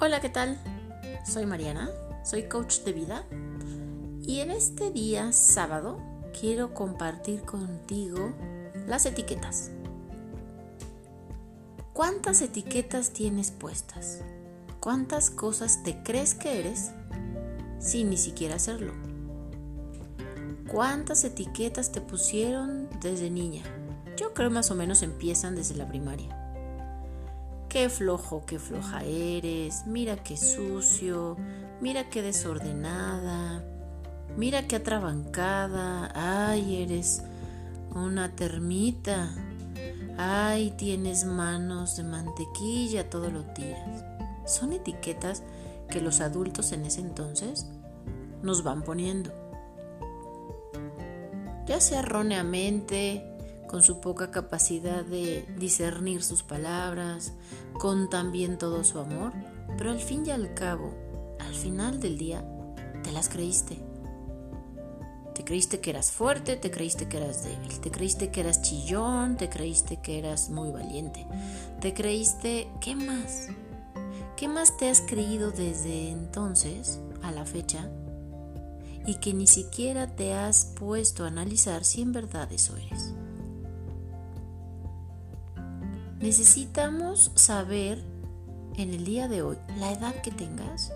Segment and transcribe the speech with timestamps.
[0.00, 0.56] Hola, ¿qué tal?
[1.26, 1.90] Soy Mariana,
[2.24, 3.24] soy coach de vida
[4.22, 5.98] y en este día sábado
[6.38, 8.32] quiero compartir contigo
[8.86, 9.72] las etiquetas.
[11.92, 14.20] ¿Cuántas etiquetas tienes puestas?
[14.78, 16.92] ¿Cuántas cosas te crees que eres
[17.80, 18.92] sin ni siquiera hacerlo?
[20.68, 23.64] ¿Cuántas etiquetas te pusieron desde niña?
[24.16, 26.37] Yo creo más o menos empiezan desde la primaria.
[27.68, 31.36] Qué flojo, qué floja eres, mira qué sucio,
[31.82, 33.62] mira qué desordenada,
[34.38, 37.22] mira qué atrabancada, ay, eres
[37.94, 39.34] una termita,
[40.16, 44.02] ay, tienes manos de mantequilla, todo lo tiras.
[44.46, 45.42] Son etiquetas
[45.90, 47.66] que los adultos en ese entonces
[48.42, 49.30] nos van poniendo.
[51.66, 53.37] Ya sea erróneamente,
[53.68, 57.34] con su poca capacidad de discernir sus palabras,
[57.74, 59.32] con también todo su amor,
[59.76, 60.92] pero al fin y al cabo,
[61.38, 62.44] al final del día,
[63.04, 63.78] te las creíste.
[65.34, 69.36] Te creíste que eras fuerte, te creíste que eras débil, te creíste que eras chillón,
[69.36, 71.26] te creíste que eras muy valiente,
[71.80, 73.48] te creíste, ¿qué más?
[74.36, 77.88] ¿Qué más te has creído desde entonces a la fecha
[79.06, 83.14] y que ni siquiera te has puesto a analizar si en verdad eso eres?
[86.20, 88.02] Necesitamos saber
[88.74, 90.92] en el día de hoy, la edad que tengas,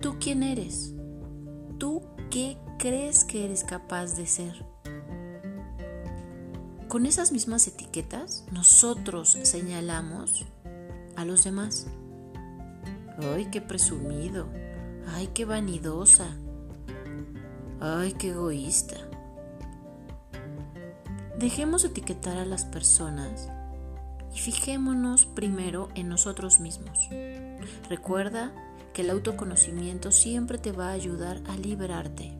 [0.00, 0.94] tú quién eres,
[1.76, 4.64] tú qué crees que eres capaz de ser.
[6.88, 10.46] Con esas mismas etiquetas, nosotros señalamos
[11.16, 11.86] a los demás.
[13.34, 14.48] Ay, qué presumido.
[15.08, 16.26] Ay, qué vanidosa.
[17.80, 18.96] Ay, qué egoísta.
[21.38, 23.50] Dejemos etiquetar a las personas
[24.34, 27.08] y fijémonos primero en nosotros mismos.
[27.88, 28.52] Recuerda
[28.92, 32.32] que el autoconocimiento siempre te va a ayudar a liberarte.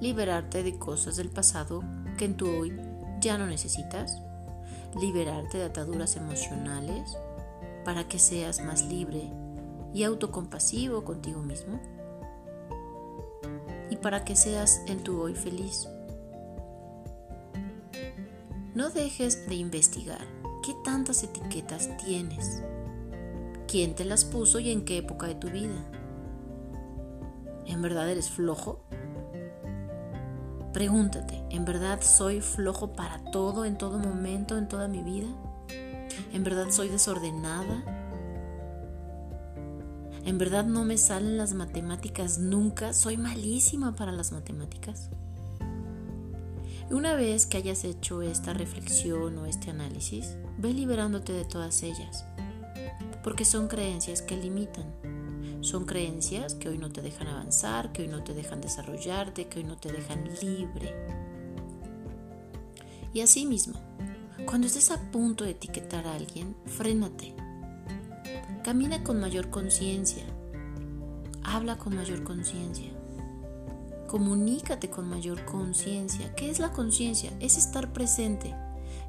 [0.00, 1.82] Liberarte de cosas del pasado
[2.18, 2.76] que en tu hoy
[3.20, 4.20] ya no necesitas.
[5.00, 7.16] Liberarte de ataduras emocionales
[7.84, 9.30] para que seas más libre
[9.92, 11.80] y autocompasivo contigo mismo.
[13.90, 15.88] Y para que seas en tu hoy feliz.
[18.74, 20.26] No dejes de investigar
[20.64, 22.60] qué tantas etiquetas tienes,
[23.68, 25.88] quién te las puso y en qué época de tu vida.
[27.66, 28.84] ¿En verdad eres flojo?
[30.72, 35.28] Pregúntate, ¿en verdad soy flojo para todo, en todo momento, en toda mi vida?
[36.32, 37.84] ¿En verdad soy desordenada?
[40.24, 42.92] ¿En verdad no me salen las matemáticas nunca?
[42.92, 45.10] ¿Soy malísima para las matemáticas?
[46.90, 52.26] Una vez que hayas hecho esta reflexión o este análisis, ve liberándote de todas ellas,
[53.22, 54.92] porque son creencias que limitan.
[55.62, 59.60] Son creencias que hoy no te dejan avanzar, que hoy no te dejan desarrollarte, que
[59.60, 60.94] hoy no te dejan libre.
[63.14, 63.80] Y asimismo,
[64.44, 67.34] cuando estés a punto de etiquetar a alguien, frénate.
[68.62, 70.24] Camina con mayor conciencia.
[71.42, 72.92] Habla con mayor conciencia.
[74.14, 76.32] Comunícate con mayor conciencia.
[76.36, 77.32] ¿Qué es la conciencia?
[77.40, 78.54] Es estar presente,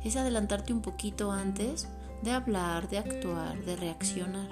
[0.03, 1.87] es adelantarte un poquito antes
[2.23, 4.49] de hablar, de actuar, de reaccionar.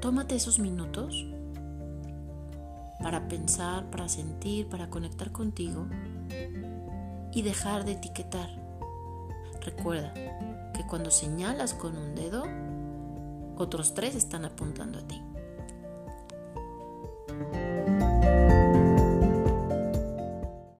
[0.00, 1.26] Tómate esos minutos
[3.02, 5.86] para pensar, para sentir, para conectar contigo
[7.34, 8.48] y dejar de etiquetar.
[9.60, 10.14] Recuerda
[10.72, 12.44] que cuando señalas con un dedo,
[13.58, 15.20] otros tres están apuntando a ti.